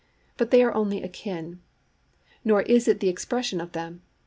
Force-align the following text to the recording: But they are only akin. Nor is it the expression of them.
But 0.35 0.49
they 0.49 0.63
are 0.63 0.73
only 0.73 1.03
akin. 1.03 1.61
Nor 2.43 2.63
is 2.63 2.87
it 2.87 3.01
the 3.01 3.07
expression 3.07 3.61
of 3.61 3.73
them. 3.73 4.01